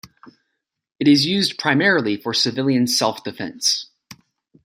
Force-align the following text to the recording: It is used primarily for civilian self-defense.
It 0.99 1.07
is 1.07 1.27
used 1.27 1.59
primarily 1.59 2.17
for 2.17 2.33
civilian 2.33 2.87
self-defense. 2.87 3.91